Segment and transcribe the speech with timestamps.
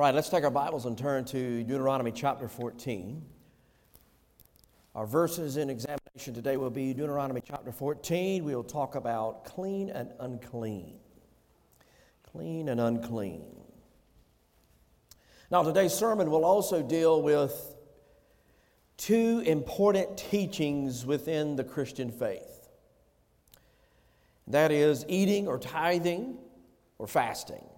[0.00, 3.22] right, let's take our Bibles and turn to Deuteronomy chapter 14.
[4.94, 8.42] Our verses in examination today will be Deuteronomy chapter 14.
[8.42, 10.94] We'll talk about clean and unclean.
[12.32, 13.44] Clean and unclean.
[15.50, 17.74] Now, today's sermon will also deal with
[18.96, 22.70] two important teachings within the Christian faith
[24.46, 26.38] that is, eating or tithing
[26.96, 27.69] or fasting.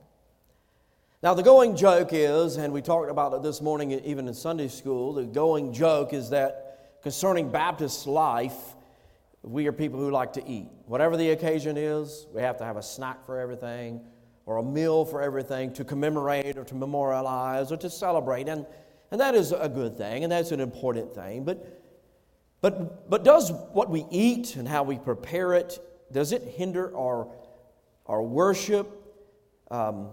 [1.22, 4.66] Now, the going joke is, and we talked about it this morning even in Sunday
[4.66, 8.74] school, the going joke is that concerning Baptist life,
[9.42, 10.66] we are people who like to eat.
[10.86, 14.00] Whatever the occasion is, we have to have a snack for everything
[14.46, 18.48] or a meal for everything to commemorate or to memorialize or to celebrate.
[18.48, 18.66] And,
[19.12, 21.44] and that is a good thing, and that's an important thing.
[21.44, 21.84] But,
[22.60, 25.78] but, but does what we eat and how we prepare it,
[26.10, 27.28] does it hinder our,
[28.06, 28.90] our worship?
[29.70, 30.08] Um,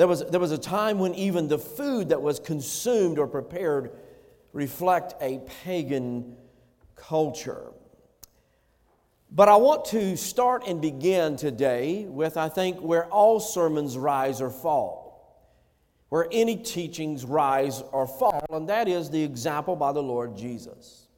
[0.00, 3.90] there was, there was a time when even the food that was consumed or prepared
[4.54, 6.38] reflect a pagan
[6.96, 7.66] culture.
[9.30, 14.40] But I want to start and begin today with, I think, where all sermons rise
[14.40, 15.44] or fall,
[16.08, 21.08] where any teachings rise or fall, and that is the example by the Lord Jesus.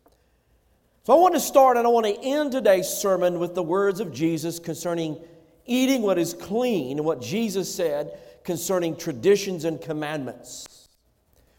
[1.05, 4.01] So I want to start and I want to end today's sermon with the words
[4.01, 5.21] of Jesus concerning
[5.67, 10.89] eating what is clean and what Jesus said concerning traditions and commandments.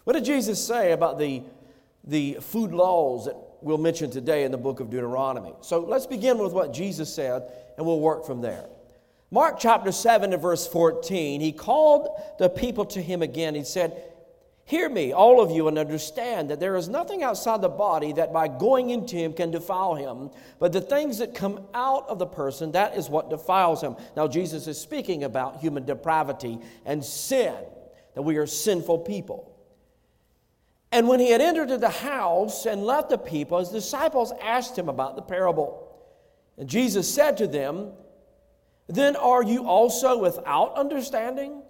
[0.03, 1.43] What did Jesus say about the,
[2.03, 5.53] the food laws that we'll mention today in the book of Deuteronomy?
[5.61, 7.43] So let's begin with what Jesus said,
[7.77, 8.65] and we'll work from there.
[9.31, 13.55] Mark chapter 7 and verse 14, he called the people to him again.
[13.55, 14.12] He said,
[14.65, 18.31] Hear me, all of you, and understand that there is nothing outside the body that
[18.31, 22.25] by going into him can defile him, but the things that come out of the
[22.25, 23.97] person, that is what defiles him.
[24.15, 27.53] Now, Jesus is speaking about human depravity and sin,
[28.15, 29.53] that we are sinful people.
[30.93, 34.87] And when he had entered the house and left the people, his disciples asked him
[34.87, 35.91] about the parable.
[36.57, 37.91] And Jesus said to them,
[38.87, 41.62] Then are you also without understanding?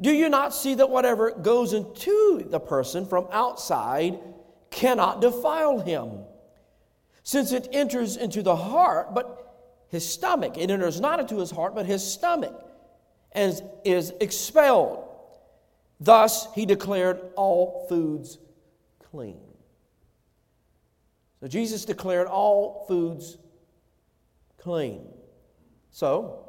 [0.00, 4.18] Do you not see that whatever goes into the person from outside
[4.70, 6.24] cannot defile him?
[7.22, 9.44] Since it enters into the heart, but
[9.88, 12.60] his stomach, it enters not into his heart, but his stomach,
[13.32, 15.08] and is expelled.
[16.00, 18.38] Thus he declared all foods
[19.10, 19.40] clean.
[21.40, 23.38] So Jesus declared all foods
[24.58, 25.06] clean.
[25.90, 26.43] So,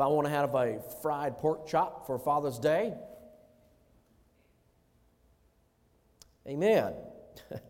[0.00, 2.94] I want to have a fried pork chop for Father's Day,
[6.46, 6.94] amen.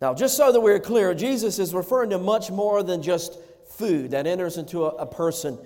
[0.00, 3.38] now, just so that we're clear, Jesus is referring to much more than just
[3.70, 5.58] food that enters into a, a person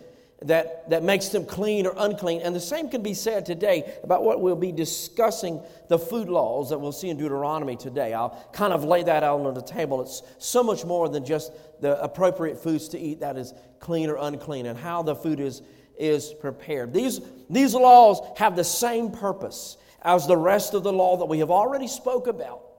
[0.47, 2.43] that, that makes them clean or unclean.
[2.43, 6.71] And the same can be said today about what we'll be discussing the food laws
[6.71, 8.13] that we'll see in Deuteronomy today.
[8.15, 10.01] I'll kind of lay that out on the table.
[10.03, 14.17] It's so much more than just the appropriate foods to eat that is clean or
[14.17, 15.63] unclean and how the food is,
[15.99, 16.93] is prepared.
[16.93, 17.21] These,
[17.51, 21.51] these laws have the same purpose as the rest of the law that we have
[21.51, 22.72] already spoke about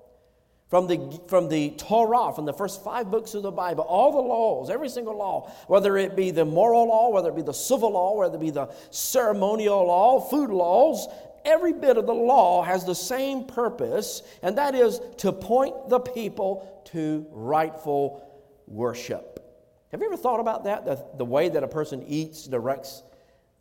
[0.74, 4.18] from the, from the Torah, from the first five books of the Bible, all the
[4.18, 7.92] laws, every single law, whether it be the moral law, whether it be the civil
[7.92, 11.08] law, whether it be the ceremonial law, food laws,
[11.46, 16.00] every bit of the law has the same purpose, and that is to point the
[16.00, 19.46] people to rightful worship.
[19.92, 20.86] Have you ever thought about that?
[20.86, 23.04] The, the way that a person eats directs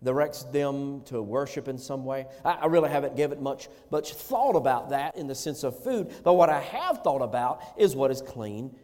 [0.03, 2.27] directs them to worship in some way.
[2.45, 6.13] I, I, really haven't given much, much thought about that in the sense of food,
[6.25, 8.75] but what I have thought about is what is clean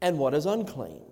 [0.00, 1.02] and what is unclean.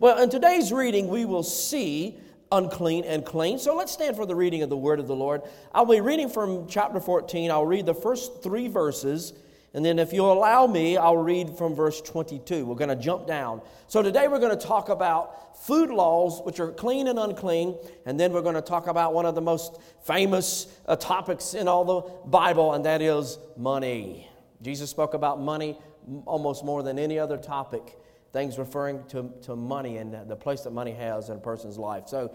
[0.00, 2.18] Well, in today's reading, we will see
[2.52, 3.58] unclean and clean.
[3.58, 5.42] So let's stand for the reading of the word of the Lord.
[5.72, 7.50] I'll be reading from chapter 14.
[7.50, 9.32] I'll read the first three verses
[9.78, 12.66] and then, if you'll allow me, I'll read from verse 22.
[12.66, 13.62] We're going to jump down.
[13.86, 17.76] So, today we're going to talk about food laws, which are clean and unclean.
[18.04, 21.68] And then we're going to talk about one of the most famous uh, topics in
[21.68, 24.28] all the Bible, and that is money.
[24.62, 25.78] Jesus spoke about money
[26.26, 28.00] almost more than any other topic,
[28.32, 32.08] things referring to, to money and the place that money has in a person's life.
[32.08, 32.34] So,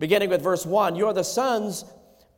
[0.00, 1.84] beginning with verse 1 You are the sons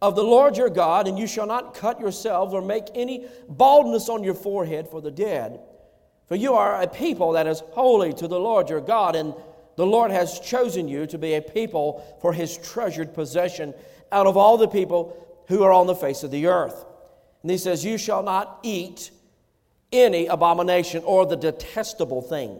[0.00, 4.08] of the Lord your God, and you shall not cut yourselves or make any baldness
[4.08, 5.60] on your forehead for the dead.
[6.28, 9.34] For you are a people that is holy to the Lord your God, and
[9.76, 13.74] the Lord has chosen you to be a people for his treasured possession
[14.12, 15.16] out of all the people
[15.48, 16.84] who are on the face of the earth.
[17.42, 19.10] And he says, You shall not eat
[19.92, 22.58] any abomination or the detestable thing.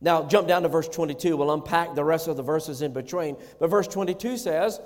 [0.00, 1.36] Now, jump down to verse 22.
[1.36, 3.36] We'll unpack the rest of the verses in between.
[3.58, 4.80] But verse 22 says,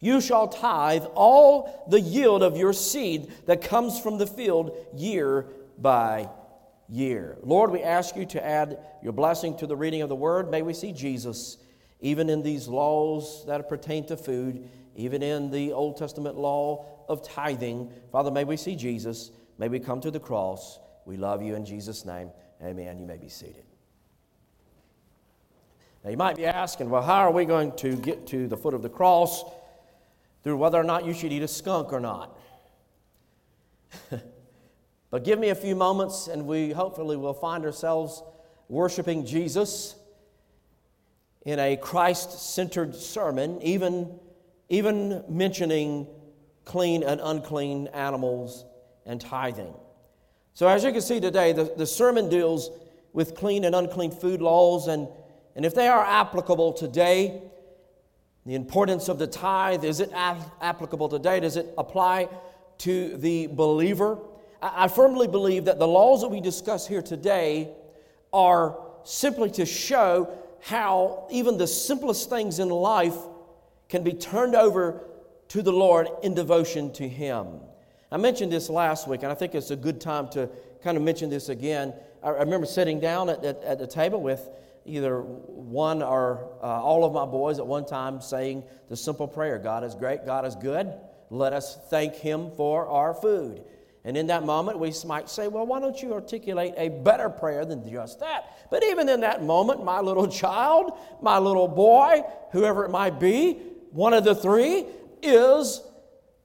[0.00, 5.46] You shall tithe all the yield of your seed that comes from the field year
[5.78, 6.28] by
[6.88, 7.36] year.
[7.42, 10.50] Lord, we ask you to add your blessing to the reading of the word.
[10.50, 11.58] May we see Jesus
[12.00, 17.26] even in these laws that pertain to food, even in the Old Testament law of
[17.26, 17.92] tithing.
[18.12, 19.32] Father, may we see Jesus.
[19.58, 20.78] May we come to the cross.
[21.04, 22.30] We love you in Jesus' name.
[22.62, 22.98] Amen.
[22.98, 23.64] You may be seated.
[26.04, 28.74] Now, you might be asking, well, how are we going to get to the foot
[28.74, 29.44] of the cross?
[30.42, 32.38] Through whether or not you should eat a skunk or not.
[35.10, 38.22] but give me a few moments, and we hopefully will find ourselves
[38.68, 39.96] worshiping Jesus
[41.42, 44.18] in a Christ centered sermon, even,
[44.68, 46.06] even mentioning
[46.64, 48.64] clean and unclean animals
[49.06, 49.74] and tithing.
[50.54, 52.70] So, as you can see today, the, the sermon deals
[53.12, 55.08] with clean and unclean food laws, and,
[55.56, 57.40] and if they are applicable today,
[58.46, 61.40] the importance of the tithe is it applicable today?
[61.40, 62.28] Does it apply
[62.78, 64.18] to the believer?
[64.60, 67.70] I firmly believe that the laws that we discuss here today
[68.32, 73.16] are simply to show how even the simplest things in life
[73.88, 75.04] can be turned over
[75.48, 77.60] to the Lord in devotion to Him.
[78.10, 80.48] I mentioned this last week, and I think it's a good time to
[80.82, 81.94] kind of mention this again.
[82.22, 84.48] I remember sitting down at, at, at the table with
[84.88, 89.58] either one or uh, all of my boys at one time saying the simple prayer
[89.58, 90.92] God is great, God is good.
[91.30, 93.62] Let us thank Him for our food.
[94.04, 97.64] And in that moment, we might say, Well, why don't you articulate a better prayer
[97.64, 98.68] than just that?
[98.70, 103.58] But even in that moment, my little child, my little boy, whoever it might be,
[103.90, 104.86] one of the three,
[105.22, 105.82] is,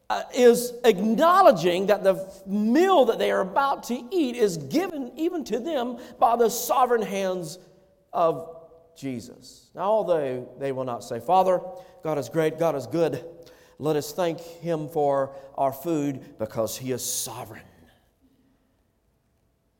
[0.10, 5.44] uh, is acknowledging that the meal that they are about to eat is given even
[5.46, 7.60] to them by the sovereign hands
[8.14, 8.50] of
[8.96, 9.70] Jesus.
[9.76, 11.62] Now, although they will not say, Father,
[12.04, 13.24] God is great, God is good,
[13.80, 17.64] let us thank Him for our food because He is sovereign.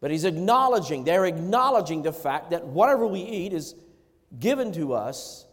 [0.02, 3.76] But He's acknowledging, they're acknowledging the fact that whatever we eat is
[4.38, 5.46] given to us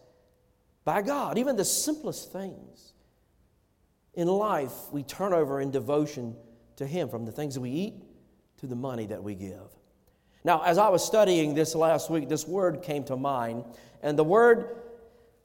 [0.85, 1.39] by God.
[1.39, 2.93] Even the simplest things
[4.15, 6.35] in life, we turn over in devotion
[6.77, 7.95] to Him, from the things that we eat
[8.59, 9.71] to the money that we give.
[10.43, 13.65] Now, as I was studying this last week, this word came to mind,
[14.03, 14.77] and the word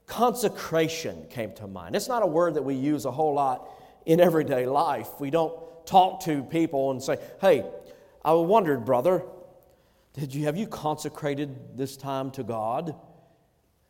[0.07, 1.95] consecration came to mind.
[1.95, 3.67] It's not a word that we use a whole lot
[4.05, 5.09] in everyday life.
[5.19, 5.53] We don't
[5.85, 7.65] talk to people and say, hey,
[8.23, 9.23] I wondered, brother,
[10.13, 12.95] did you have you consecrated this time to God?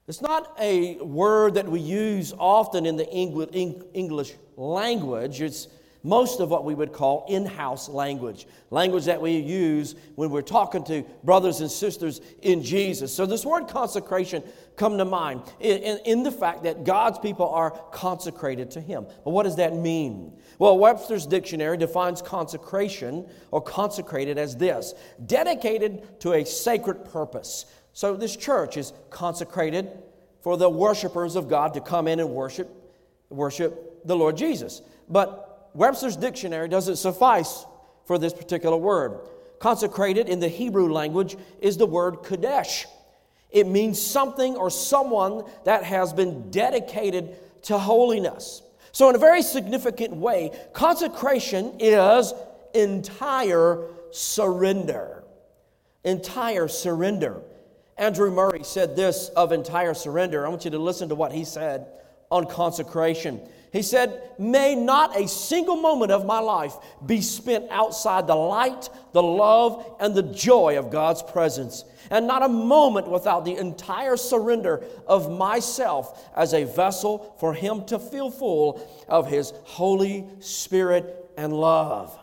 [0.07, 5.41] It's not a word that we use often in the English language.
[5.41, 5.67] It's
[6.05, 10.43] most of what we would call in house language, language that we use when we're
[10.43, 13.11] talking to brothers and sisters in Jesus.
[13.11, 14.43] So, this word consecration
[14.75, 19.07] come to mind in, in, in, the fact that God's people are consecrated to Him.
[19.23, 20.39] But what does that mean?
[20.59, 24.93] Well, Webster's dictionary defines consecration or consecrated as this
[25.25, 27.65] dedicated to a sacred purpose.
[27.93, 29.89] So, this church is consecrated
[30.41, 32.69] for the worshipers of God to come in and worship,
[33.29, 34.83] worship the Lord Jesus.
[35.09, 37.65] But Webster's dictionary doesn't suffice
[38.05, 39.19] for this particular word.
[39.59, 42.85] Consecrated in the Hebrew language is the word Kadesh.
[43.51, 48.61] It means something or someone that has been dedicated to holiness.
[48.91, 52.33] So, in a very significant way, consecration is
[52.73, 55.23] entire surrender.
[56.03, 57.41] Entire surrender.
[57.97, 60.45] Andrew Murray said this of entire surrender.
[60.45, 61.87] I want you to listen to what he said
[62.29, 63.41] on consecration.
[63.75, 68.87] He said, May not a single moment of my life be spent outside the light,
[69.11, 74.15] the love, and the joy of God's presence, and not a moment without the entire
[74.15, 81.29] surrender of myself as a vessel for Him to fill full of His Holy Spirit
[81.35, 82.17] and love.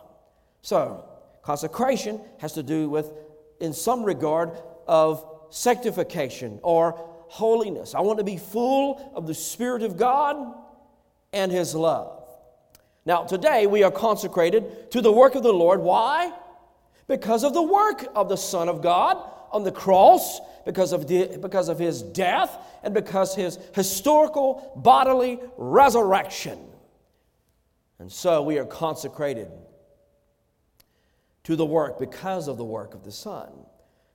[0.63, 1.05] So,
[1.43, 3.11] consecration has to do with,
[3.59, 6.93] in some regard, of sanctification or
[7.27, 7.93] holiness.
[7.93, 10.62] I want to be full of the Spirit of God
[11.33, 12.23] and His love.
[13.05, 15.81] Now, today we are consecrated to the work of the Lord.
[15.81, 16.31] Why?
[17.07, 19.17] Because of the work of the Son of God
[19.51, 25.39] on the cross, because of, the, because of His death, and because His historical bodily
[25.57, 26.59] resurrection.
[27.99, 29.49] And so we are consecrated
[31.43, 33.51] to the work because of the work of the Son.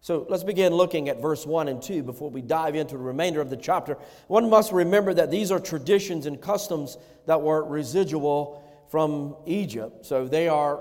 [0.01, 3.41] So let's begin looking at verse 1 and 2 before we dive into the remainder
[3.41, 3.99] of the chapter.
[4.29, 10.07] One must remember that these are traditions and customs that were residual from Egypt.
[10.07, 10.81] So they are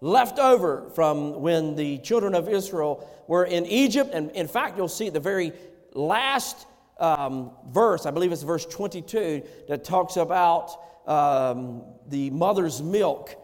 [0.00, 4.10] left over from when the children of Israel were in Egypt.
[4.12, 5.52] And in fact, you'll see the very
[5.94, 6.66] last
[7.00, 10.70] um, verse, I believe it's verse 22, that talks about
[11.06, 13.34] um, the mother's milk,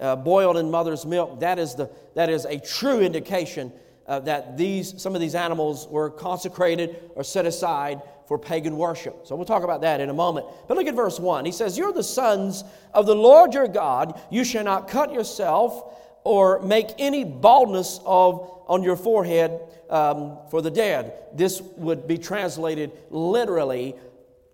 [0.00, 3.72] uh, boiled in mother's milk, that is, the, that is a true indication
[4.06, 9.26] uh, that these, some of these animals were consecrated or set aside for pagan worship.
[9.26, 10.46] So we'll talk about that in a moment.
[10.68, 11.44] But look at verse 1.
[11.44, 14.20] He says, You're the sons of the Lord your God.
[14.30, 20.62] You shall not cut yourself or make any baldness of, on your forehead um, for
[20.62, 21.14] the dead.
[21.34, 23.96] This would be translated literally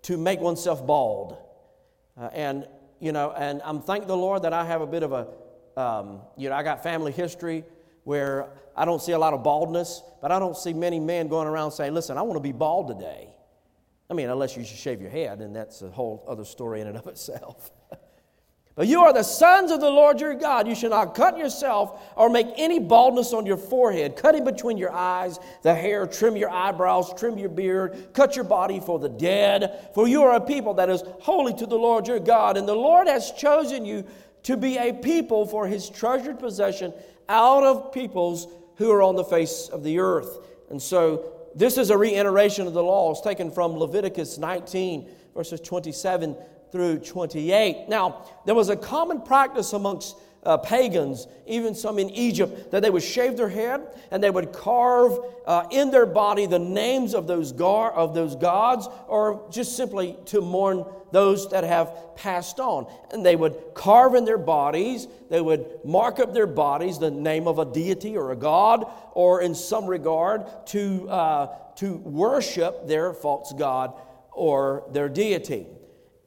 [0.03, 1.37] to make oneself bald.
[2.19, 2.67] Uh, and,
[2.99, 5.27] you know, and I'm thank the Lord that I have a bit of a,
[5.79, 7.63] um, you know, I got family history
[8.03, 11.47] where I don't see a lot of baldness, but I don't see many men going
[11.47, 13.29] around saying, listen, I want to be bald today.
[14.09, 16.87] I mean, unless you should shave your head, and that's a whole other story in
[16.87, 17.71] and of itself.
[18.75, 20.67] but you are the sons of the Lord your God.
[20.67, 24.15] You shall not cut yourself or make any baldness on your forehead.
[24.15, 28.45] Cut in between your eyes the hair, trim your eyebrows, trim your beard, cut your
[28.45, 29.89] body for the dead.
[29.93, 32.73] For you are a people that is holy to the Lord your God, and the
[32.73, 34.05] Lord has chosen you
[34.43, 36.93] to be a people for his treasured possession
[37.27, 40.39] out of peoples who are on the face of the earth.
[40.69, 46.35] And so this is a reiteration of the laws taken from Leviticus 19, verses 27
[46.71, 47.89] through 28.
[47.89, 52.89] Now, there was a common practice amongst uh, pagans, even some in Egypt, that they
[52.89, 53.81] would shave their head
[54.11, 58.35] and they would carve uh, in their body the names of those, gar- of those
[58.35, 62.91] gods, or just simply to mourn those that have passed on.
[63.11, 67.47] And they would carve in their bodies, they would mark up their bodies the name
[67.47, 73.13] of a deity or a god, or in some regard to, uh, to worship their
[73.13, 73.93] false god
[74.31, 75.67] or their deity.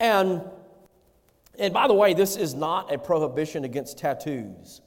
[0.01, 0.43] And
[1.59, 4.81] and by the way, this is not a prohibition against tattoos.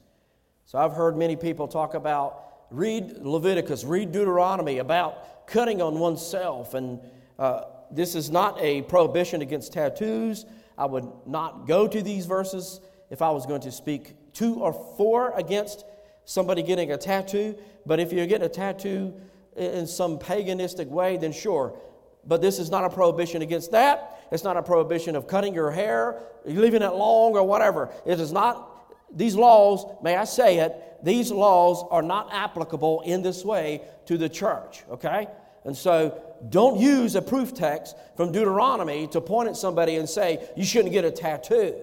[0.64, 6.74] So I've heard many people talk about read Leviticus, read Deuteronomy about cutting on oneself.
[6.74, 7.00] And
[7.38, 10.44] uh, this is not a prohibition against tattoos.
[10.76, 12.80] I would not go to these verses
[13.10, 15.84] if I was going to speak two or four against
[16.24, 17.56] somebody getting a tattoo.
[17.86, 19.14] But if you're getting a tattoo
[19.56, 21.78] in some paganistic way, then sure.
[22.26, 24.15] But this is not a prohibition against that.
[24.30, 27.90] It's not a prohibition of cutting your hair, leaving it long, or whatever.
[28.04, 33.22] It is not, these laws, may I say it, these laws are not applicable in
[33.22, 35.28] this way to the church, okay?
[35.64, 40.48] And so don't use a proof text from Deuteronomy to point at somebody and say,
[40.56, 41.74] you shouldn't get a tattoo.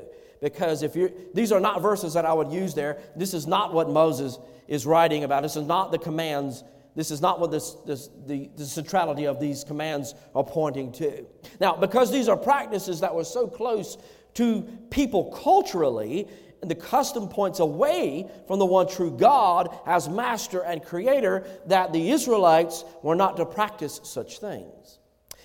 [0.41, 2.97] Because if you these are not verses that I would use there.
[3.15, 5.43] This is not what Moses is writing about.
[5.43, 9.39] This is not the commands this is not what this, this, the, the centrality of
[9.39, 11.25] these commands are pointing to.
[11.59, 13.97] Now, because these are practices that were so close
[14.35, 16.27] to people culturally,
[16.61, 21.91] and the custom points away from the one true God as master and creator, that
[21.93, 24.99] the Israelites were not to practice such things.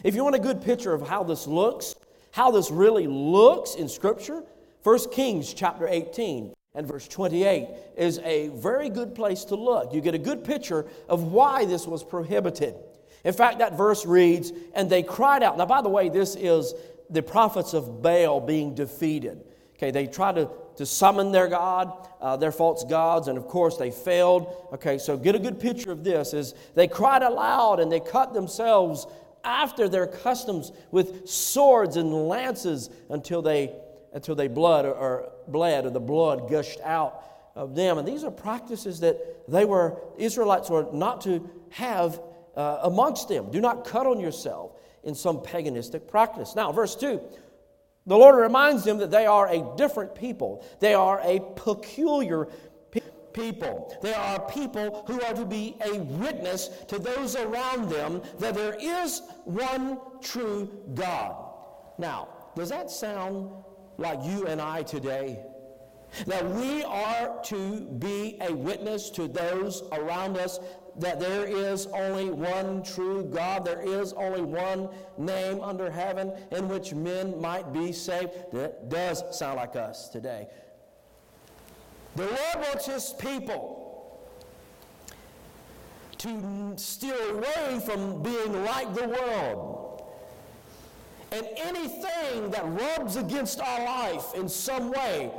[0.04, 1.94] If you want a good picture of how this looks,
[2.30, 4.44] how this really looks in Scripture,
[4.84, 7.66] 1 Kings chapter 18 and verse 28
[7.96, 9.92] is a very good place to look.
[9.92, 12.76] You get a good picture of why this was prohibited.
[13.24, 15.58] In fact, that verse reads, And they cried out.
[15.58, 16.74] Now, by the way, this is
[17.10, 19.44] the prophets of Baal being defeated.
[19.74, 23.76] Okay, they tried to, to summon their God, uh, their false gods, and of course
[23.76, 24.68] they failed.
[24.74, 28.34] Okay, so get a good picture of this is they cried aloud and they cut
[28.34, 29.04] themselves
[29.42, 33.74] after their customs with swords and lances until they
[34.12, 37.24] until they blood or, or bled or the blood gushed out
[37.54, 37.98] of them.
[37.98, 42.20] And these are practices that they were, Israelites were not to have
[42.56, 43.50] uh, amongst them.
[43.50, 44.72] Do not cut on yourself
[45.04, 46.54] in some paganistic practice.
[46.54, 47.20] Now, verse 2
[48.06, 52.48] the Lord reminds them that they are a different people, they are a peculiar
[53.34, 53.96] people.
[54.02, 58.76] They are people who are to be a witness to those around them that there
[58.80, 61.36] is one true God.
[61.98, 63.50] Now, does that sound
[63.98, 65.40] like you and I today.
[66.26, 70.58] That we are to be a witness to those around us
[70.98, 76.68] that there is only one true God, there is only one name under heaven in
[76.68, 78.30] which men might be saved.
[78.52, 80.48] That does sound like us today.
[82.16, 83.78] The Lord wants His people
[86.18, 89.77] to steer away from being like the world
[91.32, 95.30] and anything that rubs against our life in some way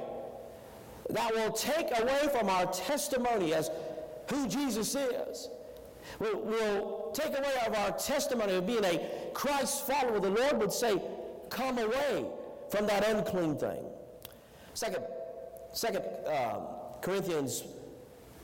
[1.10, 3.72] that will take away from our testimony as
[4.29, 5.50] who Jesus is,
[6.19, 10.72] will, will take away of our testimony of being a Christ follower, the Lord would
[10.72, 11.01] say,
[11.50, 12.25] come away
[12.69, 13.84] from that unclean thing.
[14.75, 15.03] Second,
[15.74, 16.60] second uh,
[17.01, 17.63] Corinthians,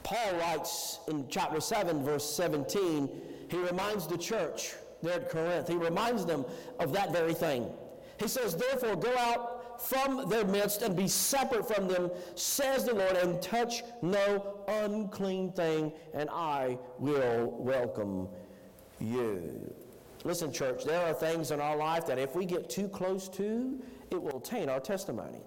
[0.01, 3.09] Paul writes in chapter 7, verse 17,
[3.49, 5.67] he reminds the church there at Corinth.
[5.67, 6.45] He reminds them
[6.79, 7.69] of that very thing.
[8.19, 12.93] He says, Therefore, go out from their midst and be separate from them, says the
[12.93, 18.27] Lord, and touch no unclean thing, and I will welcome
[18.99, 19.73] you.
[20.23, 23.79] Listen, church, there are things in our life that if we get too close to,
[24.11, 25.39] it will taint our testimony.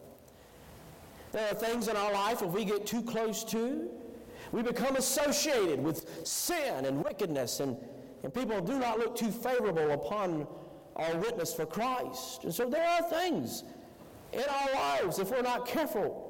[1.32, 3.90] There are things in our life if we get too close to,
[4.52, 7.76] we become associated with sin and wickedness, and,
[8.22, 10.46] and people do not look too favorable upon
[10.96, 12.44] our witness for Christ.
[12.44, 13.64] And so there are things
[14.32, 16.24] in our lives, if we're not careful,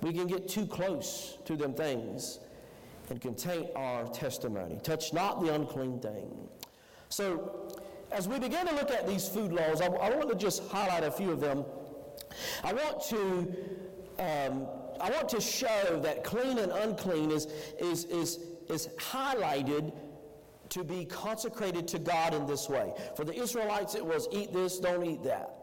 [0.00, 2.40] we can get too close to them things
[3.10, 4.78] and can taint our testimony.
[4.82, 6.48] Touch not the unclean thing.
[7.08, 7.68] So,
[8.10, 11.04] as we begin to look at these food laws, I, I want to just highlight
[11.04, 11.64] a few of them.
[12.62, 13.54] I want to
[14.18, 14.66] um,
[15.00, 17.46] I want to show that clean and unclean is,
[17.78, 18.38] is, is,
[18.68, 19.92] is highlighted
[20.74, 22.92] to be consecrated to God in this way.
[23.14, 25.54] For the Israelites, it was eat this, don't eat that.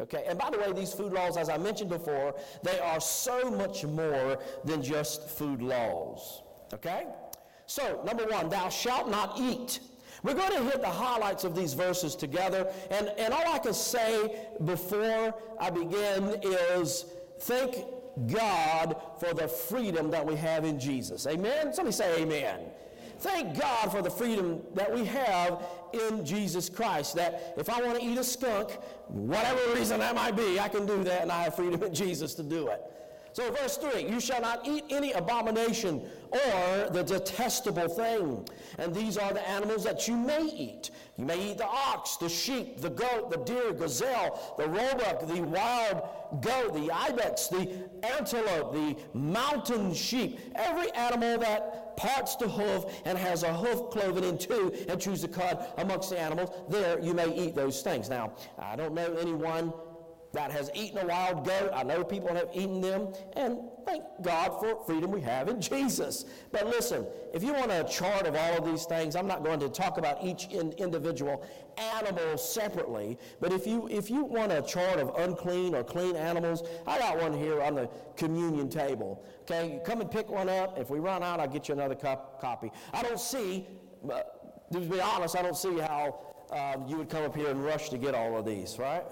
[0.00, 3.50] Okay, and by the way, these food laws, as I mentioned before, they are so
[3.50, 6.42] much more than just food laws.
[6.72, 7.04] Okay?
[7.66, 9.80] So, number one, thou shalt not eat.
[10.22, 13.74] We're going to hit the highlights of these verses together, and, and all I can
[13.74, 17.06] say before I begin is
[17.40, 17.74] thank
[18.32, 21.26] God for the freedom that we have in Jesus.
[21.26, 21.74] Amen?
[21.74, 22.60] Somebody say amen.
[23.20, 25.62] Thank God for the freedom that we have
[25.92, 27.14] in Jesus Christ.
[27.16, 28.70] That if I want to eat a skunk,
[29.08, 32.34] whatever reason that might be, I can do that, and I have freedom in Jesus
[32.34, 32.80] to do it.
[33.32, 38.48] So, verse 3 You shall not eat any abomination or the detestable thing.
[38.78, 40.90] And these are the animals that you may eat.
[41.16, 45.42] You may eat the ox, the sheep, the goat, the deer, gazelle, the roebuck, the
[45.42, 46.02] wild
[46.40, 53.18] goat, the ibex, the antelope, the mountain sheep, every animal that parts the hoof and
[53.18, 57.12] has a hoof cloven in two and chews the cud amongst the animals, there you
[57.12, 58.08] may eat those things.
[58.08, 59.72] Now, I don't know anyone
[60.32, 61.70] that has eaten a wild goat.
[61.74, 66.24] I know people have eaten them, and thank God for freedom we have in Jesus.
[66.52, 69.60] But listen, if you want a chart of all of these things, I'm not going
[69.60, 71.44] to talk about each in individual
[71.76, 73.18] animal separately.
[73.40, 77.20] But if you if you want a chart of unclean or clean animals, I got
[77.20, 79.24] one here on the communion table.
[79.42, 80.78] Okay, come and pick one up.
[80.78, 82.70] If we run out, I'll get you another cop- copy.
[82.92, 83.66] I don't see.
[84.10, 84.20] Uh,
[84.72, 86.20] to be honest, I don't see how
[86.52, 89.04] um, you would come up here and rush to get all of these, right?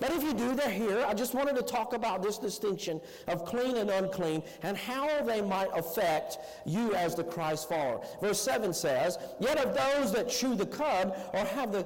[0.00, 1.04] But if you do, they're here.
[1.06, 5.42] I just wanted to talk about this distinction of clean and unclean and how they
[5.42, 8.00] might affect you as the Christ follower.
[8.20, 11.84] Verse 7 says, Yet of those that chew the cud or have the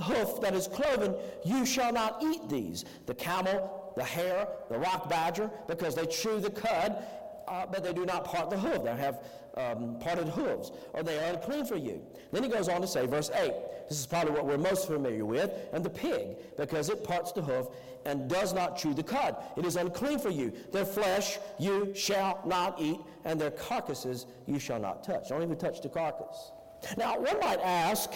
[0.00, 2.86] hoof that is cloven, you shall not eat these.
[3.06, 7.02] The camel, the hare, the rock badger, because they chew the cud,
[7.50, 8.84] uh, but they do not part the hoof.
[8.84, 9.24] They have
[9.56, 12.00] um, parted hooves, or they are unclean for you.
[12.32, 13.52] Then he goes on to say, verse 8,
[13.88, 17.42] this is probably what we're most familiar with, and the pig, because it parts the
[17.42, 17.66] hoof
[18.06, 19.36] and does not chew the cud.
[19.56, 20.52] It is unclean for you.
[20.72, 25.28] Their flesh you shall not eat, and their carcasses you shall not touch.
[25.28, 26.52] Don't even touch the carcass.
[26.96, 28.12] Now, one might ask,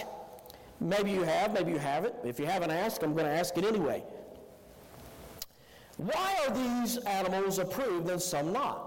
[0.79, 2.15] maybe you have, maybe you haven't.
[2.23, 4.03] If you haven't asked, I'm going to ask it anyway.
[5.97, 8.84] Why are these animals approved and some not?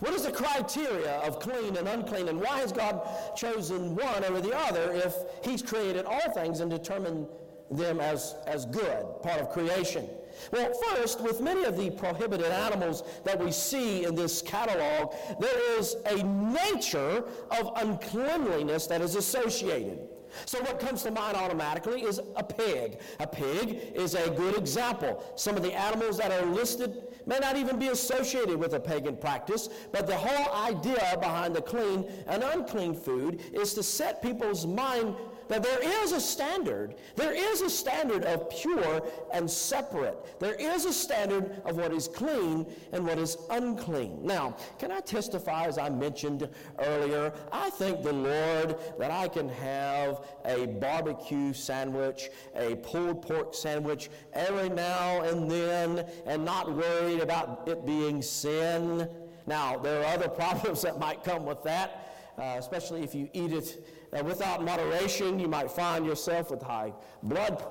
[0.00, 4.40] What is the criteria of clean and unclean, and why has God chosen one over
[4.40, 7.26] the other if He's created all things and determined
[7.70, 10.08] them as, as good, part of creation?
[10.52, 15.78] Well, first, with many of the prohibited animals that we see in this catalog, there
[15.78, 19.98] is a nature of uncleanliness that is associated.
[20.46, 22.98] So, what comes to mind automatically is a pig.
[23.18, 25.24] A pig is a good example.
[25.36, 29.16] Some of the animals that are listed may not even be associated with a pagan
[29.16, 34.66] practice, but the whole idea behind the clean and unclean food is to set people's
[34.66, 35.14] mind
[35.50, 36.94] that there is a standard.
[37.16, 40.38] There is a standard of pure and separate.
[40.38, 44.24] There is a standard of what is clean and what is unclean.
[44.24, 49.48] Now, can I testify, as I mentioned earlier, I thank the Lord that I can
[49.48, 57.20] have a barbecue sandwich, a pulled pork sandwich every now and then and not worried
[57.20, 59.08] about it being sin.
[59.48, 62.06] Now, there are other problems that might come with that.
[62.38, 66.92] Uh, especially if you eat it without moderation, you might find yourself with high
[67.22, 67.62] blood,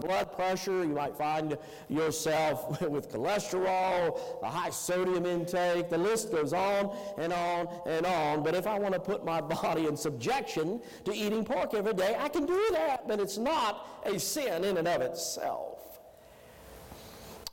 [0.00, 0.84] blood pressure.
[0.84, 1.56] You might find
[1.88, 5.88] yourself with cholesterol, a high sodium intake.
[5.88, 8.42] The list goes on and on and on.
[8.42, 12.14] But if I want to put my body in subjection to eating pork every day,
[12.18, 13.08] I can do that.
[13.08, 15.78] But it's not a sin in and of itself.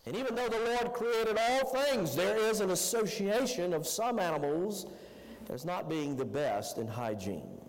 [0.05, 4.85] And even though the Lord created all things, there is an association of some animals
[5.49, 7.66] as not being the best in hygiene.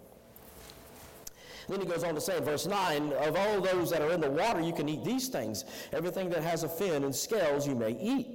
[1.68, 4.20] Then he goes on to say in verse 9, Of all those that are in
[4.20, 5.64] the water, you can eat these things.
[5.92, 8.26] Everything that has a fin and scales you may eat.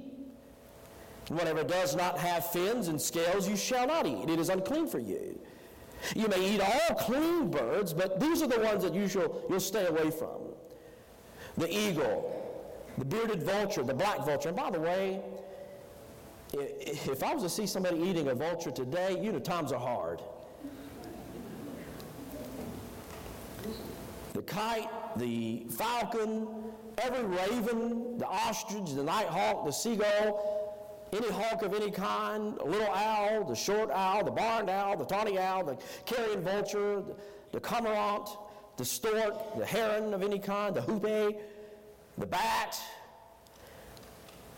[1.28, 4.28] Whatever does not have fins and scales you shall not eat.
[4.28, 5.38] It is unclean for you.
[6.14, 9.60] You may eat all clean birds, but these are the ones that you shall, you'll
[9.60, 10.42] stay away from.
[11.56, 12.30] The eagle,
[12.98, 14.48] the bearded vulture, the black vulture.
[14.48, 15.22] And by the way,
[16.52, 20.20] if I was to see somebody eating a vulture today, you know times are hard.
[24.32, 26.48] The kite, the falcon,
[26.98, 32.88] every raven, the ostrich, the nighthawk, the seagull, any hawk of any kind, a little
[32.88, 37.14] owl, the short owl, the barned owl, the tawny owl, the carrion vulture, the,
[37.52, 38.28] the cormorant,
[38.76, 41.34] the stork, the heron of any kind, the hoopoe,
[42.18, 42.76] the bat,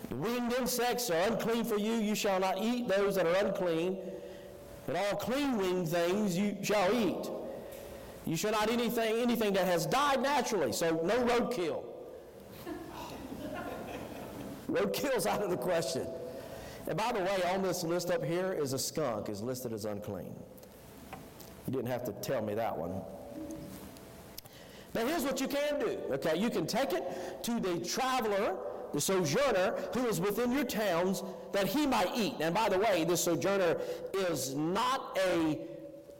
[0.08, 1.94] the winged insects are unclean for you.
[1.94, 3.98] You shall not eat those that are unclean.
[4.86, 7.28] But all clean winged things you shall eat.
[8.26, 10.72] You shall not eat anything, anything that has died naturally.
[10.72, 11.84] So no roadkill.
[14.70, 16.06] Roadkill's out of the question.
[16.88, 19.84] And by the way, on this list up here is a skunk is listed as
[19.84, 20.34] unclean.
[21.66, 23.00] You didn't have to tell me that one.
[24.92, 25.98] But here's what you can do.
[26.10, 28.56] Okay, you can take it to the traveler
[28.92, 32.34] the sojourner who is within your towns, that he might eat.
[32.40, 33.76] And by the way, this sojourner
[34.14, 35.58] is not a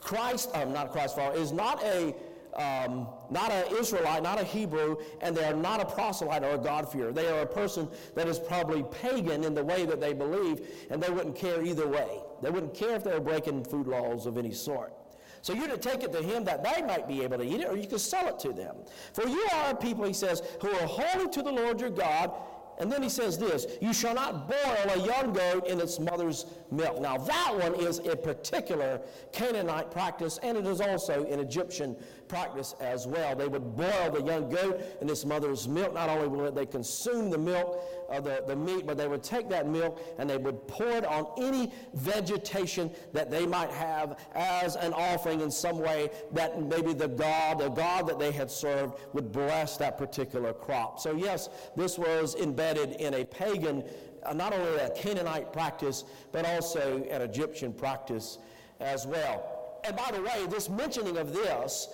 [0.07, 2.14] Christ, um, not Christ follower, is not a
[2.55, 6.59] um, not an Israelite, not a Hebrew, and they are not a proselyte or a
[6.59, 7.12] God-fearer.
[7.12, 11.03] They are a person that is probably pagan in the way that they believe, and
[11.03, 12.21] they wouldn't care either way.
[12.40, 14.95] They wouldn't care if they were breaking food laws of any sort.
[15.42, 17.69] So you're to take it to him that they might be able to eat it,
[17.69, 18.77] or you could sell it to them.
[19.12, 22.33] For you are a people, he says, who are holy to the Lord your God,
[22.79, 26.47] and then he says this You shall not boil a young goat in its mother's
[26.71, 27.01] milk.
[27.01, 29.01] Now, that one is a particular
[29.33, 31.97] Canaanite practice, and it is also an Egyptian
[32.29, 33.35] practice as well.
[33.35, 35.95] They would boil the young goat in its mother's milk.
[35.95, 39.49] Not only would they consume the milk, of the, the meat, but they would take
[39.49, 44.77] that milk and they would pour it on any vegetation that they might have as
[44.77, 48.95] an offering in some way that maybe the God, the God that they had served,
[49.12, 51.01] would bless that particular crop.
[51.01, 53.85] So, yes, this was embedded in a pagan,
[54.25, 58.39] uh, not only a Canaanite practice, but also an Egyptian practice
[58.81, 59.53] as well.
[59.85, 61.89] And by the way, this mentioning of this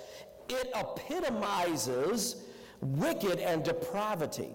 [0.48, 2.44] it epitomizes
[2.80, 4.50] wicked and depravity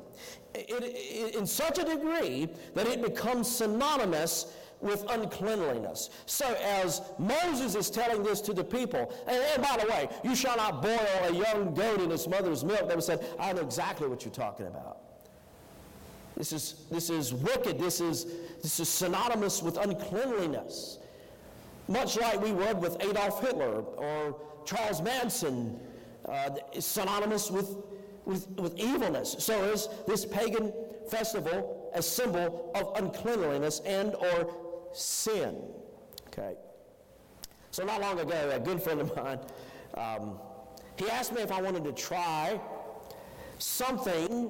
[0.53, 6.09] it, it, in such a degree that it becomes synonymous with uncleanliness.
[6.25, 10.35] So, as Moses is telling this to the people, and, and, by the way, you
[10.35, 13.61] shall not boil a young goat in its mother's milk, they would say, I know
[13.61, 14.99] exactly what you're talking about.
[16.35, 17.79] This is, this is wicked.
[17.79, 18.25] This is,
[18.61, 20.99] this is synonymous with uncleanliness.
[21.87, 24.35] Much like we would with Adolf Hitler or
[24.67, 25.79] Charles Manson,
[26.27, 27.77] uh, synonymous with,
[28.25, 29.37] with, with evilness.
[29.39, 30.73] So is this pagan
[31.09, 34.53] festival a symbol of uncleanliness and or
[34.93, 35.55] sin.
[36.27, 36.55] Okay.
[37.71, 39.39] So not long ago, a good friend of mine,
[39.95, 40.37] um,
[40.97, 42.59] he asked me if I wanted to try
[43.59, 44.49] something,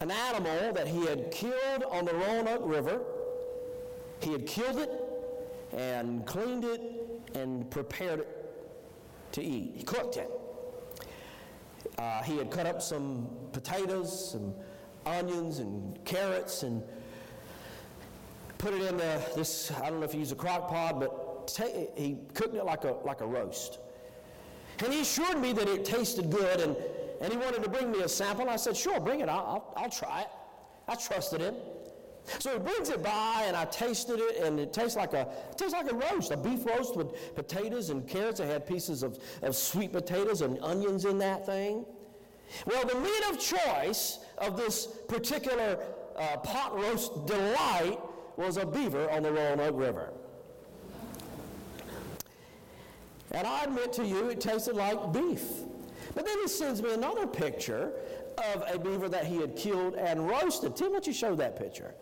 [0.00, 3.00] an animal that he had killed on the Roanoke River.
[4.20, 4.90] He had killed it
[5.76, 6.80] and cleaned it
[7.34, 8.37] and prepared it
[9.38, 9.72] to eat.
[9.76, 10.30] He cooked it.
[11.98, 14.54] Uh, he had cut up some potatoes, some
[15.06, 16.82] onions, and carrots, and
[18.58, 21.50] put it in the, this, I don't know if he used a crock pot, but
[21.96, 23.78] he cooked it like a, like a roast.
[24.84, 26.76] And he assured me that it tasted good, and,
[27.20, 28.48] and he wanted to bring me a sample.
[28.48, 29.28] I said, sure, bring it.
[29.28, 30.28] I'll, I'll, I'll try it.
[30.86, 31.54] I trusted him.
[32.38, 35.58] So he brings it by, and I tasted it, and it tastes like a it
[35.58, 38.40] tastes like a roast, a beef roast with potatoes and carrots.
[38.40, 41.84] I had pieces of, of sweet potatoes and onions in that thing.
[42.66, 45.78] Well, the meat of choice of this particular
[46.16, 47.98] uh, pot roast delight
[48.36, 50.12] was a beaver on the Roanoke River.
[53.32, 55.44] And I admit to you, it tasted like beef.
[56.14, 57.92] But then he sends me another picture
[58.54, 60.76] of a beaver that he had killed and roasted.
[60.76, 61.94] Tim, why don't you show that picture?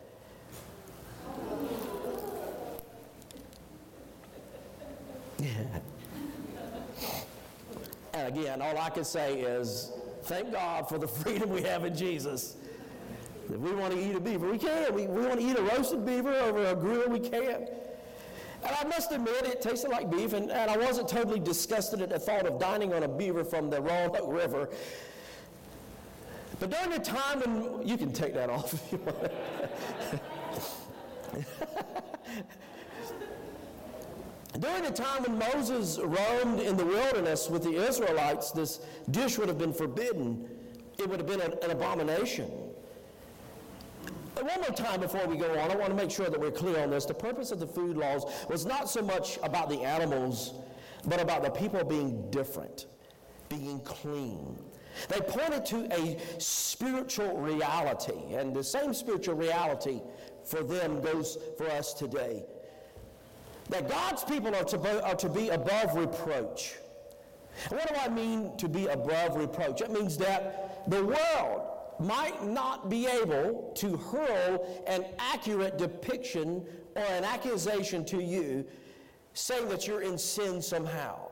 [8.12, 11.96] And again, all I can say is thank God for the freedom we have in
[11.96, 12.56] Jesus.
[13.48, 14.92] If we want to eat a beaver, we can.
[14.94, 17.68] We, we want to eat a roasted beaver over a grill, we can.
[18.62, 22.08] And I must admit, it tasted like beef, and, and I wasn't totally disgusted at
[22.08, 24.68] the thought of dining on a beaver from the Roanoke River.
[26.58, 29.32] But during the time when, you can take that off if you want.
[34.60, 39.48] During the time when Moses roamed in the wilderness with the Israelites, this dish would
[39.48, 40.48] have been forbidden.
[40.98, 42.50] It would have been an, an abomination.
[44.34, 46.80] One more time before we go on, I want to make sure that we're clear
[46.80, 47.04] on this.
[47.04, 50.54] The purpose of the food laws was not so much about the animals,
[51.06, 52.86] but about the people being different,
[53.48, 54.58] being clean.
[55.08, 60.00] They pointed to a spiritual reality, and the same spiritual reality
[60.44, 62.44] for them goes for us today
[63.68, 66.76] that God's people are to, are to be above reproach.
[67.68, 69.80] what do I mean to be above reproach?
[69.80, 71.62] It means that the world
[71.98, 78.64] might not be able to hurl an accurate depiction or an accusation to you
[79.32, 81.28] saying that you're in sin somehow.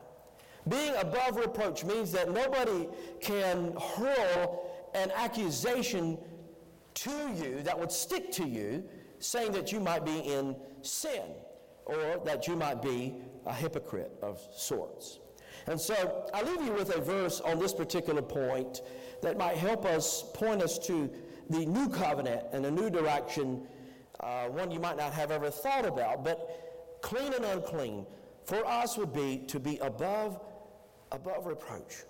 [0.67, 2.87] Being above reproach means that nobody
[3.21, 6.17] can hurl an accusation
[6.95, 8.83] to you that would stick to you
[9.19, 11.21] saying that you might be in sin
[11.85, 15.19] or that you might be a hypocrite of sorts.
[15.67, 18.81] And so I leave you with a verse on this particular point
[19.21, 21.09] that might help us point us to
[21.49, 23.67] the new covenant and a new direction,
[24.19, 26.23] uh, one you might not have ever thought about.
[26.23, 28.05] But clean and unclean
[28.45, 30.39] for us would be to be above,
[31.11, 32.03] above reproach,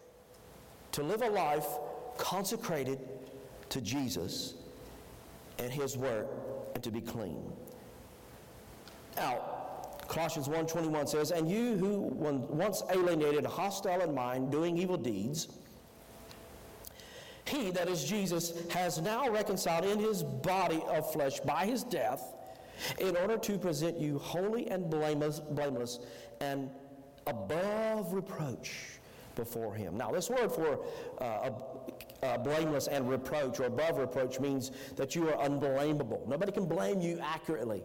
[0.94, 1.68] to live a life
[2.18, 3.00] consecrated
[3.70, 4.56] to Jesus
[5.60, 6.28] and His Word,
[6.74, 7.52] and to be clean.
[9.16, 9.55] Now,
[10.08, 15.48] Colossians 1.21 says, And you who once alienated, hostile in mind, doing evil deeds,
[17.46, 22.34] he, that is Jesus, has now reconciled in his body of flesh by his death
[23.00, 26.00] in order to present you holy and blameless, blameless
[26.42, 26.70] and
[27.28, 29.00] above reproach
[29.36, 29.98] before him.
[29.98, 30.86] Now, this word for
[31.20, 31.52] uh,
[32.24, 36.26] uh, blameless and reproach or above reproach means that you are unblameable.
[36.28, 37.84] Nobody can blame you accurately.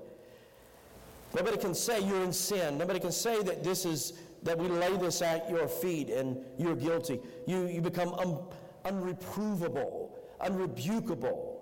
[1.34, 2.78] Nobody can say you're in sin.
[2.78, 6.76] Nobody can say that this is that we lay this at your feet and you're
[6.76, 7.20] guilty.
[7.46, 8.38] You, you become un,
[8.84, 11.56] unreprovable, unrebukable.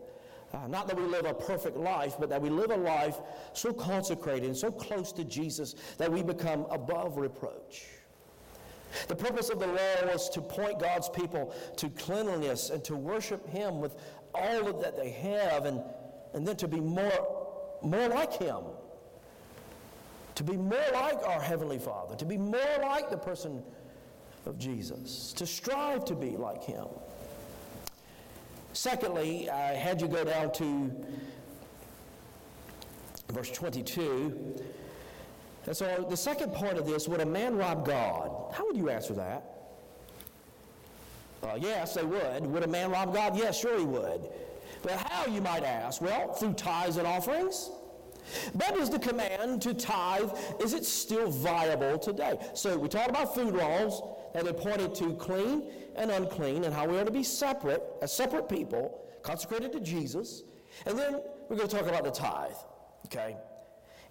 [0.55, 3.19] Uh, not that we live a perfect life, but that we live a life
[3.53, 7.85] so consecrated and so close to Jesus that we become above reproach.
[9.09, 13.47] The purpose of the law was to point God's people to cleanliness and to worship
[13.47, 13.97] Him with
[14.35, 15.83] all that they have and,
[16.33, 18.63] and then to be more, more like Him
[20.39, 23.61] to be more like our Heavenly Father, to be more like the person
[24.47, 26.87] of Jesus, to strive to be like Him.
[28.73, 30.93] Secondly, I had you go down to
[33.31, 34.63] verse 22.
[35.67, 38.55] And so the second part of this, would a man rob God?
[38.55, 39.43] How would you answer that?
[41.43, 42.47] Uh, yes, they would.
[42.47, 43.37] Would a man rob God?
[43.37, 44.29] Yes, sure he would.
[44.83, 46.01] But how, you might ask?
[46.01, 47.73] Well, through tithes and offerings.
[48.55, 52.39] But is the command to tithe, is it still viable today?
[52.55, 54.03] So we talked about food laws
[54.35, 55.65] that they pointed to clean
[55.97, 60.43] and unclean and how we are to be separate, as separate people, consecrated to Jesus.
[60.87, 62.53] And then we're going to talk about the tithe,
[63.07, 63.37] okay?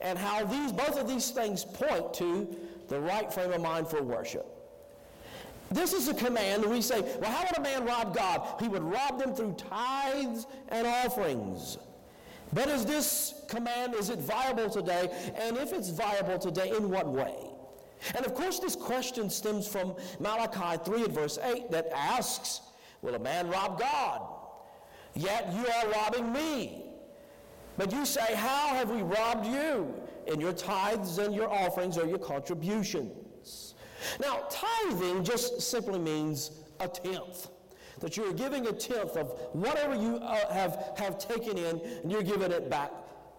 [0.01, 2.56] And how these, both of these things point to
[2.88, 4.45] the right frame of mind for worship.
[5.69, 8.56] This is a command, and we say, well, how would a man rob God?
[8.62, 11.77] He would rob them through tithes and offerings.
[12.53, 15.10] But is this command, is it viable today?
[15.36, 17.36] And if it's viable today, in what way?
[18.15, 22.62] And of course, this question stems from Malachi 3 and verse 8 that asks,
[23.01, 24.21] Will a man rob God?
[25.15, 26.83] Yet you are robbing me.
[27.77, 29.93] But you say, How have we robbed you?
[30.27, 33.73] In your tithes and your offerings or your contributions.
[34.19, 37.49] Now, tithing just simply means a tenth
[37.99, 42.23] that you're giving a tenth of whatever you uh, have, have taken in, and you're
[42.23, 42.91] giving it back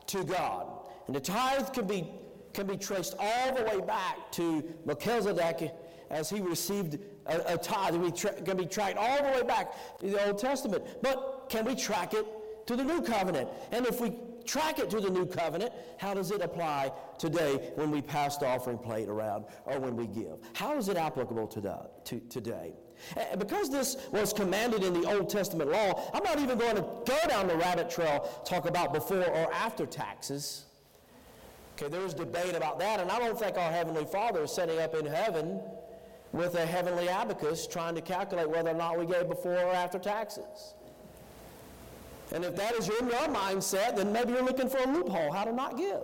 [0.06, 0.66] to God.
[1.06, 2.08] And the tithe can be,
[2.52, 5.72] can be traced all the way back to Melchizedek
[6.10, 7.96] as he received a, a tithe.
[7.96, 10.84] We tra- can be tracked all the way back to the Old Testament.
[11.02, 12.26] But can we track it
[12.66, 13.48] to the New Covenant?
[13.72, 17.90] And if we track it to the New Covenant, how does it apply today when
[17.90, 20.38] we pass the offering plate around or when we give?
[20.54, 22.72] How is it applicable to, to today?
[23.16, 26.82] And because this was commanded in the Old Testament law, I'm not even going to
[26.82, 30.64] go down the rabbit trail, talk about before or after taxes.
[31.76, 34.94] Okay, there's debate about that, and I don't think our Heavenly Father is sitting up
[34.94, 35.61] in heaven
[36.32, 39.98] with a heavenly abacus trying to calculate whether or not we gave before or after
[39.98, 40.74] taxes.
[42.32, 45.44] And if that is in your mindset, then maybe you're looking for a loophole how
[45.44, 46.02] to not give.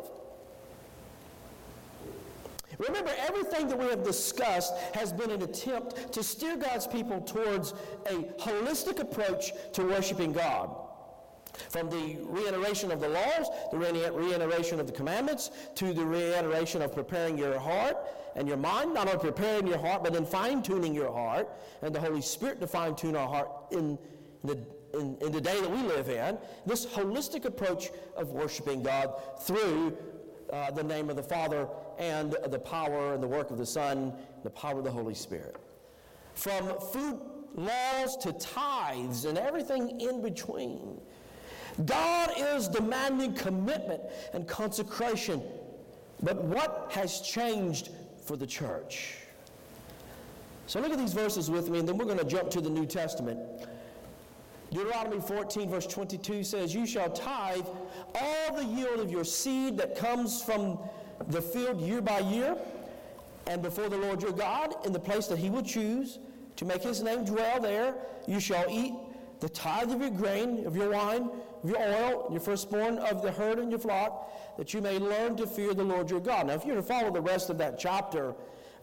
[2.89, 7.73] Remember, everything that we have discussed has been an attempt to steer God's people towards
[8.07, 10.77] a holistic approach to worshiping God.
[11.69, 16.95] From the reiteration of the laws, the reiteration of the commandments, to the reiteration of
[16.95, 17.97] preparing your heart
[18.35, 21.49] and your mind, not only preparing your heart, but then fine tuning your heart,
[21.83, 23.97] and the Holy Spirit to fine tune our heart in
[24.43, 24.59] the,
[24.95, 26.37] in, in the day that we live in.
[26.67, 29.97] This holistic approach of worshiping God through
[30.53, 34.13] uh, the name of the Father and the power and the work of the Son,
[34.43, 35.57] the power of the Holy Spirit.
[36.35, 37.21] From food
[37.55, 41.01] laws to tithes and everything in between.
[41.85, 44.01] God is demanding commitment
[44.33, 45.43] and consecration.
[46.23, 47.91] But what has changed
[48.25, 49.17] for the church?
[50.67, 52.71] So look at these verses with me, and then we're going to jump to the
[52.71, 53.39] New Testament.
[54.73, 57.67] Deuteronomy 14, verse 22 says, You shall tithe
[58.15, 60.79] all the yield of your seed that comes from
[61.29, 62.57] the field year by year,
[63.47, 66.19] and before the Lord your God, in the place that he will choose,
[66.57, 67.95] to make his name dwell there.
[68.27, 68.95] You shall eat
[69.41, 71.29] the tithe of your grain, of your wine,
[71.63, 75.37] of your oil, your firstborn of the herd and your flock, that you may learn
[75.37, 76.47] to fear the Lord your God.
[76.47, 78.35] Now, if you were to follow the rest of that chapter,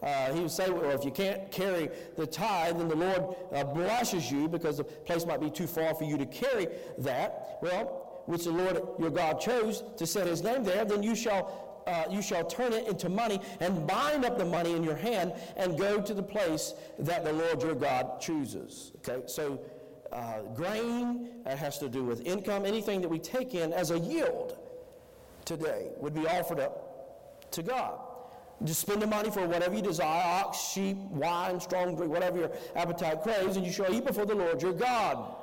[0.02, 3.64] uh, he would say, well, if you can't carry the tithe, then the Lord uh,
[3.64, 6.66] blesses you because the place might be too far for you to carry
[6.98, 7.58] that.
[7.62, 11.71] Well, which the Lord your God chose to set his name there, then you shall
[11.86, 15.32] uh, you shall turn it into money and bind up the money in your hand
[15.56, 18.92] and go to the place that the Lord your God chooses.
[18.98, 19.60] Okay, so
[20.12, 23.98] uh, grain that has to do with income, anything that we take in as a
[23.98, 24.58] yield
[25.44, 27.98] today would be offered up to God.
[28.64, 32.52] Just spend the money for whatever you desire ox, sheep, wine, strong drink, whatever your
[32.76, 35.34] appetite craves, and you shall eat before the Lord your God.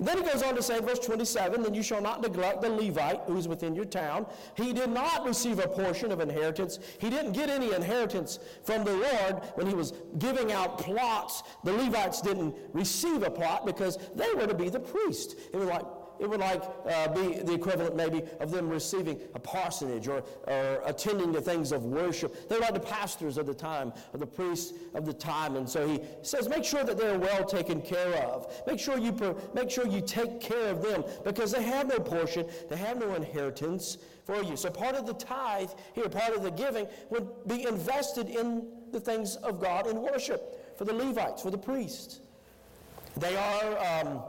[0.00, 3.20] Then he goes on to say, verse 27, Then you shall not neglect the Levite
[3.26, 4.26] who is within your town.
[4.56, 6.78] He did not receive a portion of inheritance.
[6.98, 11.42] He didn't get any inheritance from the Lord when he was giving out plots.
[11.62, 15.36] The Levites didn't receive a plot because they were to be the priest.
[15.52, 15.84] It was like
[16.20, 20.82] it would like uh, be the equivalent maybe of them receiving a parsonage or, or
[20.86, 22.48] attending the things of worship.
[22.48, 25.56] They're like the pastors of the time, or the priests of the time.
[25.56, 28.52] And so he says, make sure that they're well taken care of.
[28.66, 31.98] Make sure you, per, make sure you take care of them because they have no
[31.98, 34.56] portion, they have no inheritance for you.
[34.56, 39.00] So part of the tithe here, part of the giving, would be invested in the
[39.00, 42.20] things of God in worship for the Levites, for the priests.
[43.16, 44.02] They are.
[44.06, 44.22] Um,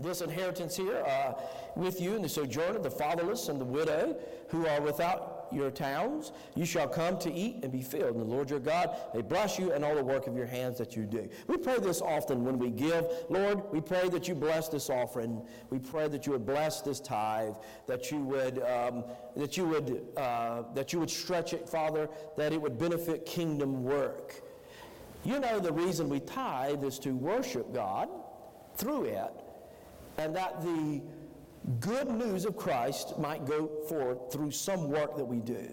[0.00, 1.34] this inheritance here uh,
[1.76, 4.16] with you and the sojourner, the fatherless, and the widow
[4.48, 6.32] who are without your towns.
[6.54, 8.16] You shall come to eat and be filled.
[8.16, 10.78] And the Lord your God may bless you and all the work of your hands
[10.78, 11.28] that you do.
[11.46, 13.06] We pray this often when we give.
[13.28, 15.42] Lord, we pray that you bless this offering.
[15.68, 17.54] We pray that you would bless this tithe,
[17.86, 19.04] that you would, um,
[19.36, 23.84] that you would, uh, that you would stretch it, Father, that it would benefit kingdom
[23.84, 24.42] work.
[25.22, 28.08] You know the reason we tithe is to worship God
[28.74, 29.32] through it
[30.18, 31.02] and that the
[31.80, 35.68] good news of Christ might go forth through some work that we do.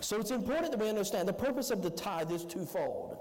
[0.00, 3.16] So it's important that we understand the purpose of the tithe is twofold.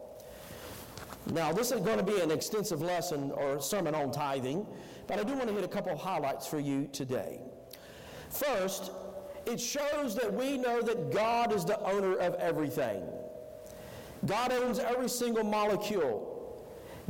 [1.33, 4.65] Now, this is going to be an extensive lesson or sermon on tithing,
[5.07, 7.41] but I do want to hit a couple of highlights for you today.
[8.29, 8.91] First,
[9.45, 13.03] it shows that we know that God is the owner of everything.
[14.25, 16.26] God owns every single molecule.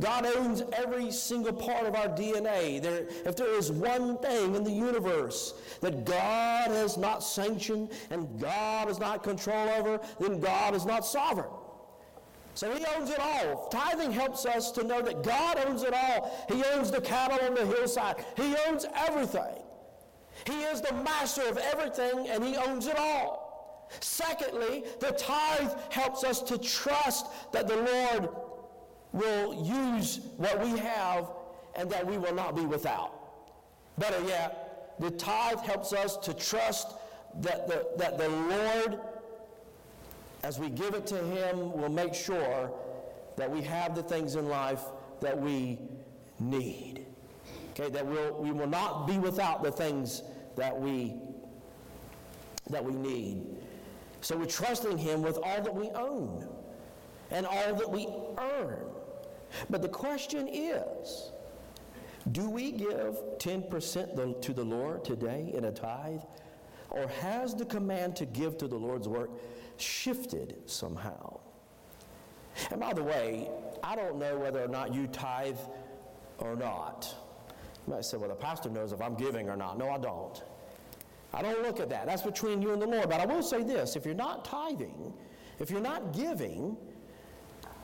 [0.00, 2.80] God owns every single part of our DNA.
[2.80, 8.40] There, if there is one thing in the universe that God has not sanctioned and
[8.40, 11.50] God has not control over, then God is not sovereign.
[12.54, 13.68] So he owns it all.
[13.68, 16.46] Tithing helps us to know that God owns it all.
[16.48, 18.24] He owns the cattle on the hillside.
[18.36, 19.62] He owns everything.
[20.44, 23.88] He is the master of everything and he owns it all.
[24.00, 28.28] Secondly, the tithe helps us to trust that the Lord
[29.12, 31.26] will use what we have
[31.74, 33.14] and that we will not be without.
[33.98, 36.94] Better yet, the tithe helps us to trust
[37.40, 39.00] that the, that the Lord,
[40.42, 42.72] as we give it to Him, will make sure
[43.36, 44.82] that we have the things in life
[45.20, 45.78] that we
[46.40, 47.06] need.
[47.70, 50.22] Okay, that we'll, we will not be without the things
[50.56, 51.14] that we,
[52.70, 53.46] that we need.
[54.20, 56.48] So we're trusting Him with all that we own
[57.30, 58.84] and all that we earn.
[59.70, 61.32] But the question is
[62.32, 66.20] do we give 10% to the Lord today in a tithe?
[66.90, 69.30] Or has the command to give to the Lord's work
[69.76, 71.40] shifted somehow?
[72.70, 73.48] And by the way,
[73.82, 75.58] I don't know whether or not you tithe
[76.38, 77.14] or not.
[77.86, 79.78] You might say, well, the pastor knows if I'm giving or not.
[79.78, 80.42] No, I don't.
[81.32, 82.06] I don't look at that.
[82.06, 83.08] That's between you and the Lord.
[83.08, 85.12] But I will say this if you're not tithing,
[85.58, 86.76] if you're not giving,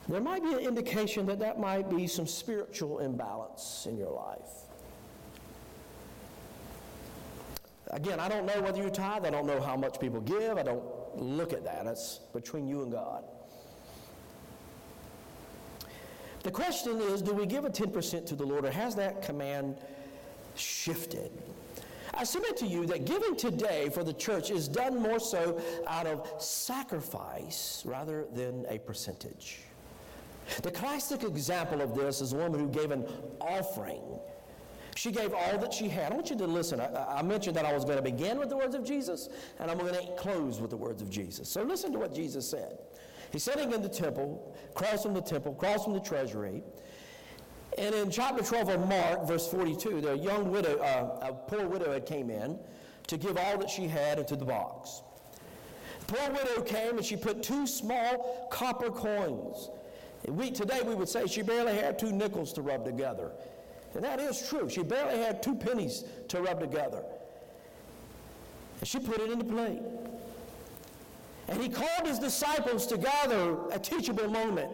[0.07, 4.65] there might be an indication that that might be some spiritual imbalance in your life.
[7.91, 9.25] Again, I don't know whether you tithe.
[9.25, 10.57] I don't know how much people give.
[10.57, 10.83] I don't
[11.15, 11.87] look at that.
[11.87, 13.23] It's between you and God.
[16.43, 19.77] The question is do we give a 10% to the Lord, or has that command
[20.55, 21.31] shifted?
[22.13, 26.05] I submit to you that giving today for the church is done more so out
[26.05, 29.64] of sacrifice rather than a percentage.
[30.61, 33.05] The classic example of this is a woman who gave an
[33.41, 34.19] offering.
[34.95, 36.13] She gave all that she had.
[36.13, 36.79] I want you to listen.
[36.79, 39.29] I, I mentioned that I was going to begin with the words of Jesus,
[39.59, 41.49] and I'm going to close with the words of Jesus.
[41.49, 42.77] So listen to what Jesus said.
[43.31, 46.63] He's sitting in the temple, across from the temple, across from the treasury.
[47.77, 51.91] And in chapter 12 of Mark, verse 42, the young widow, uh, a poor widow
[51.91, 52.57] had came in
[53.07, 55.01] to give all that she had into the box.
[56.07, 59.69] The poor widow came and she put two small copper coins.
[60.27, 63.31] We, today we would say she barely had two nickels to rub together.
[63.93, 64.69] And that is true.
[64.69, 67.03] She barely had two pennies to rub together.
[68.79, 69.81] And she put it in the plate.
[71.47, 74.71] And he called his disciples to gather a teachable moment.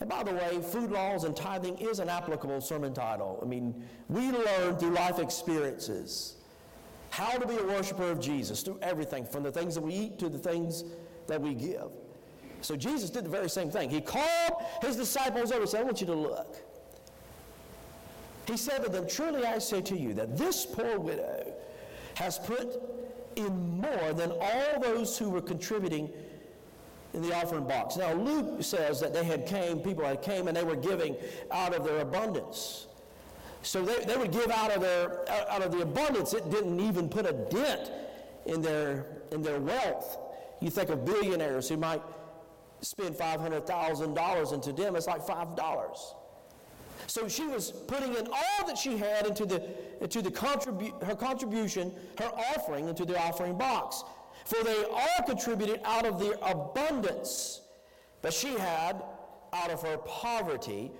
[0.00, 3.38] And by the way, food laws and tithing is an applicable sermon title.
[3.42, 3.74] I mean,
[4.08, 6.36] we learn through life experiences
[7.10, 10.18] how to be a worshiper of Jesus through everything, from the things that we eat
[10.20, 10.84] to the things
[11.26, 11.90] that we give.
[12.62, 13.90] So Jesus did the very same thing.
[13.90, 16.56] He called his disciples over and said, I want you to look.
[18.46, 21.52] He said to them, Truly I say to you that this poor widow
[22.14, 22.80] has put
[23.36, 26.10] in more than all those who were contributing
[27.14, 27.96] in the offering box.
[27.96, 31.16] Now Luke says that they had came, people had came and they were giving
[31.50, 32.86] out of their abundance.
[33.62, 36.32] So they, they would give out of their out of the abundance.
[36.32, 37.90] It didn't even put a dent
[38.46, 40.18] in their in their wealth.
[40.60, 42.02] You think of billionaires who might
[42.80, 46.14] spend five hundred thousand dollars into them, it's like five dollars.
[47.06, 49.62] So she was putting in all that she had into the
[50.00, 54.04] into the contribu- her contribution, her offering into the offering box.
[54.44, 57.62] For they all contributed out of their abundance.
[58.22, 59.02] But she had,
[59.52, 60.90] out of her poverty,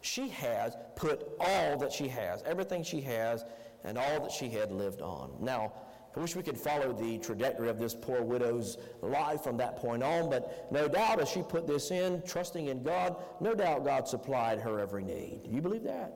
[0.00, 3.44] she has put all that she has, everything she has,
[3.84, 5.32] and all that she had lived on.
[5.40, 5.72] Now,
[6.16, 10.02] I wish we could follow the trajectory of this poor widow's life from that point
[10.02, 14.08] on, but no doubt as she put this in, trusting in God, no doubt God
[14.08, 15.42] supplied her every need.
[15.44, 16.14] Do you believe that?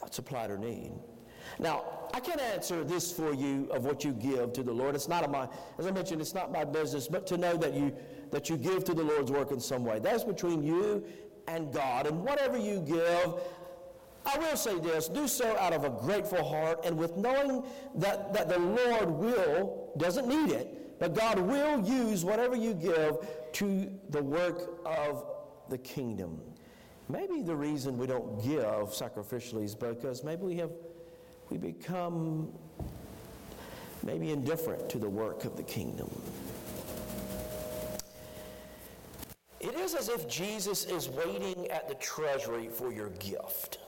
[0.00, 0.92] God supplied her need.
[1.58, 4.94] Now, I can't answer this for you of what you give to the Lord.
[4.94, 7.94] It's not my, as I mentioned, it's not my business, but to know that you
[8.32, 10.00] that you give to the Lord's work in some way.
[10.00, 11.04] That's between you
[11.46, 12.06] and God.
[12.06, 13.40] And whatever you give,
[14.26, 17.62] I will say this, do so out of a grateful heart and with knowing
[17.94, 23.18] that, that the Lord will, doesn't need it, but God will use whatever you give
[23.52, 25.24] to the work of
[25.68, 26.40] the kingdom.
[27.08, 30.72] Maybe the reason we don't give sacrificially is because maybe we have
[31.48, 32.52] we become
[34.02, 36.10] maybe indifferent to the work of the kingdom.
[39.60, 43.78] It is as if Jesus is waiting at the treasury for your gift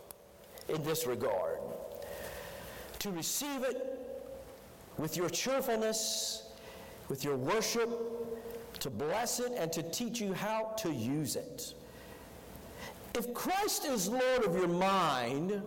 [0.69, 1.59] in this regard.
[3.01, 3.99] To receive it
[4.97, 6.45] with your cheerfulness,
[7.09, 7.91] with your worship,
[8.81, 11.75] to bless it, and to teach you how to use it.
[13.15, 15.63] If Christ is Lord of your mind,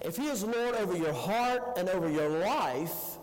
[0.00, 3.16] if He is Lord over your heart and over your life,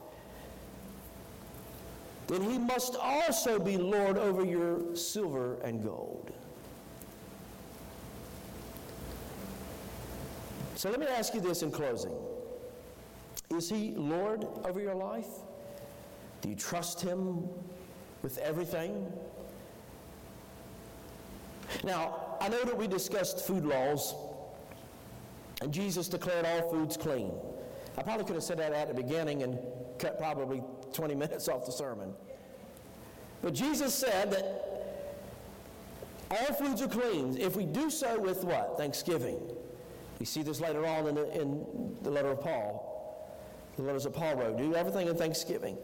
[2.27, 6.31] then He must also be Lord over your silver and gold.
[10.83, 12.11] So let me ask you this in closing
[13.55, 15.29] Is He Lord over your life?
[16.41, 17.47] Do you trust Him
[18.21, 19.09] with everything?
[21.85, 24.13] Now, I know that we discussed food laws
[25.61, 27.31] and Jesus declared all foods clean.
[27.97, 29.57] I probably could have said that at the beginning and
[29.99, 30.61] cut probably
[30.91, 32.13] 20 minutes off the sermon.
[33.41, 34.99] But Jesus said that
[36.29, 38.77] all foods are clean if we do so with what?
[38.77, 39.39] Thanksgiving.
[40.19, 43.35] We see this later on in the, in the letter of Paul,
[43.77, 44.57] the letters that Paul wrote.
[44.57, 45.77] Do everything in thanksgiving.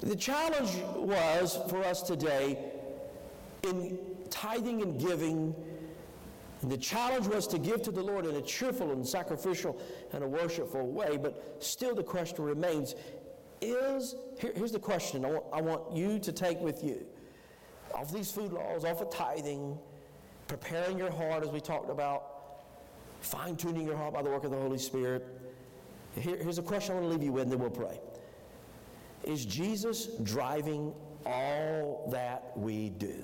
[0.00, 2.58] The challenge was for us today
[3.62, 3.98] in
[4.30, 5.54] tithing and giving
[6.62, 9.80] and the challenge was to give to the Lord in a cheerful and sacrificial
[10.12, 12.94] and a worshipful way, but still the question remains
[13.60, 17.04] is, here, here's the question I want, I want you to take with you.
[17.94, 19.76] Off these food laws, off of tithing,
[20.46, 22.31] preparing your heart as we talked about,
[23.22, 25.26] fine tuning your heart by the work of the Holy Spirit.
[26.14, 28.00] Here, here's a question I want to leave you with, and then we'll pray.
[29.24, 30.92] Is Jesus driving
[31.24, 33.22] all that we do?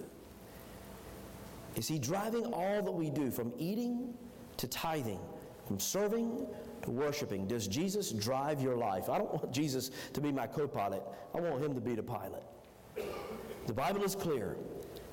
[1.75, 4.15] Is He driving all that we do from eating
[4.57, 5.21] to tithing,
[5.67, 6.47] from serving
[6.83, 7.47] to worshiping?
[7.47, 9.11] Does Jesus drive your life?
[9.11, 11.03] I don't want Jesus to be my co pilot,
[11.35, 12.43] I want Him to be the pilot.
[13.67, 14.57] The Bible is clear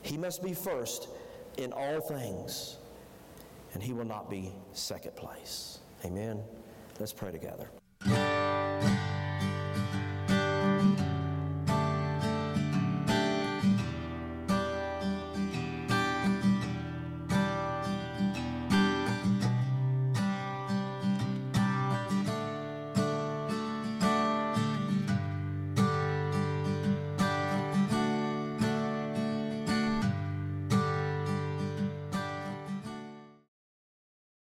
[0.02, 1.10] He must be first
[1.58, 2.78] in all things
[3.76, 5.80] and he will not be second place.
[6.06, 6.42] Amen.
[6.98, 7.70] Let's pray together.